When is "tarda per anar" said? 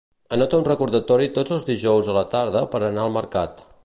2.33-3.05